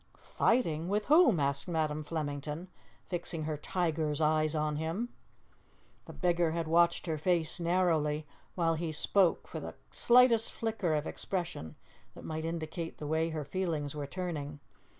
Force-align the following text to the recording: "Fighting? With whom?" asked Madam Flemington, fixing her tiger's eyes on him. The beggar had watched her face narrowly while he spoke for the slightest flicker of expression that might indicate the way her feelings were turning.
"Fighting? 0.35 0.89
With 0.89 1.05
whom?" 1.05 1.39
asked 1.39 1.67
Madam 1.67 2.03
Flemington, 2.03 2.69
fixing 3.05 3.43
her 3.43 3.55
tiger's 3.55 4.19
eyes 4.19 4.55
on 4.55 4.77
him. 4.77 5.09
The 6.05 6.13
beggar 6.13 6.53
had 6.53 6.67
watched 6.67 7.05
her 7.05 7.19
face 7.19 7.59
narrowly 7.59 8.25
while 8.55 8.73
he 8.73 8.91
spoke 8.91 9.47
for 9.47 9.59
the 9.59 9.75
slightest 9.91 10.51
flicker 10.53 10.95
of 10.95 11.05
expression 11.05 11.75
that 12.15 12.25
might 12.25 12.45
indicate 12.45 12.97
the 12.97 13.05
way 13.05 13.29
her 13.29 13.45
feelings 13.45 13.93
were 13.95 14.07
turning. 14.07 14.59